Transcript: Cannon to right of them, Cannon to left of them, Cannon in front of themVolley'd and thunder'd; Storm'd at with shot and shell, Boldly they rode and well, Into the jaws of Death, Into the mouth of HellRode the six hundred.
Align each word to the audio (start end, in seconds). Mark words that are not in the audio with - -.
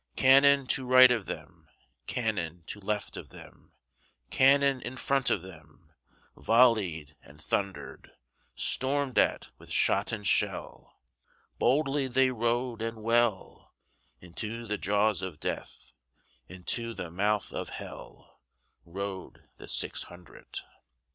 Cannon 0.15 0.65
to 0.65 0.83
right 0.87 1.11
of 1.11 1.27
them, 1.27 1.69
Cannon 2.07 2.63
to 2.65 2.79
left 2.79 3.15
of 3.15 3.29
them, 3.29 3.71
Cannon 4.31 4.81
in 4.81 4.97
front 4.97 5.29
of 5.29 5.43
themVolley'd 5.43 7.15
and 7.21 7.39
thunder'd; 7.39 8.11
Storm'd 8.55 9.19
at 9.19 9.51
with 9.59 9.71
shot 9.71 10.11
and 10.11 10.25
shell, 10.25 10.97
Boldly 11.59 12.07
they 12.07 12.31
rode 12.31 12.81
and 12.81 13.03
well, 13.03 13.75
Into 14.19 14.65
the 14.65 14.79
jaws 14.79 15.21
of 15.21 15.39
Death, 15.39 15.91
Into 16.49 16.95
the 16.95 17.11
mouth 17.11 17.53
of 17.53 17.69
HellRode 17.69 19.43
the 19.57 19.67
six 19.67 20.05
hundred. 20.05 20.61